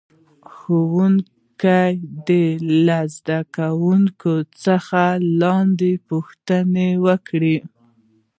[0.53, 1.87] ښوونکی
[2.27, 2.45] دې
[2.85, 5.01] له زده کوونکو څخه
[5.41, 7.57] لاندې پوښتنې وکړي.